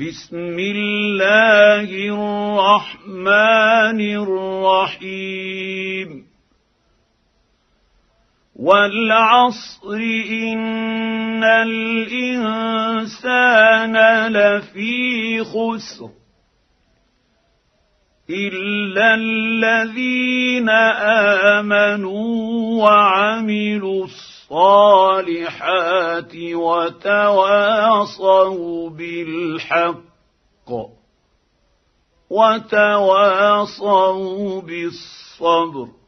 بسم 0.00 0.36
الله 0.58 1.84
الرحمن 1.84 3.28
الرحيم 4.00 6.24
والعصر 8.56 9.92
ان 10.52 11.44
الانسان 11.44 13.96
لفي 14.32 15.44
خسر 15.44 16.08
الا 18.30 19.14
الذين 19.14 20.68
امنوا 21.28 22.36
وعملوا 22.84 24.04
الصالحات 24.04 24.31
الصالحات 24.52 26.28
وتواصوا 26.36 28.90
بالحق 28.90 30.70
وتواصوا 32.30 34.60
بالصبر 34.60 36.01